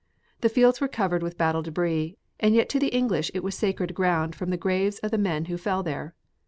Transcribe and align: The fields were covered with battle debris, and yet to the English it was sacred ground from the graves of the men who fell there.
The 0.39 0.49
fields 0.49 0.81
were 0.81 0.87
covered 0.87 1.21
with 1.21 1.37
battle 1.37 1.61
debris, 1.61 2.17
and 2.39 2.55
yet 2.55 2.69
to 2.69 2.79
the 2.79 2.87
English 2.87 3.29
it 3.35 3.43
was 3.43 3.53
sacred 3.53 3.93
ground 3.93 4.33
from 4.33 4.49
the 4.49 4.57
graves 4.57 4.97
of 5.03 5.11
the 5.11 5.17
men 5.19 5.45
who 5.45 5.57
fell 5.59 5.83
there. 5.83 6.15